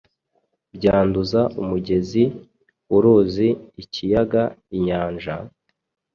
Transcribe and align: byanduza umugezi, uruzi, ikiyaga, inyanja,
byanduza 0.75 1.41
umugezi, 1.61 2.23
uruzi, 2.95 3.47
ikiyaga, 3.83 4.43
inyanja, 4.77 5.35